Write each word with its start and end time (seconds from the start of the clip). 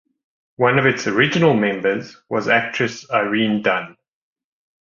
One 0.55 0.79
of 0.79 0.87
its 0.87 1.05
original 1.05 1.53
members 1.53 2.17
was 2.27 2.47
actress 2.47 3.05
Irene 3.11 3.61
Dunne. 3.61 3.95